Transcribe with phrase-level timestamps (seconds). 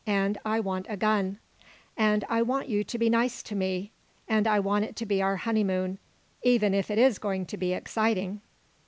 [0.07, 1.37] And I want a gun.
[1.95, 3.91] And I want you to be nice to me,
[4.27, 5.99] and I want it to be our honeymoon
[6.41, 8.41] even if it is going to be exciting!"